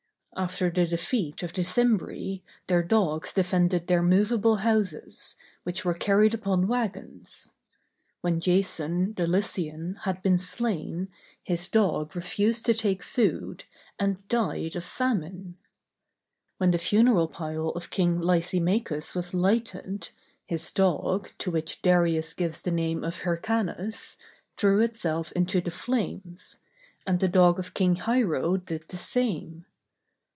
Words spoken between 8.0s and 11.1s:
When Jason, the Lycian, had been slain,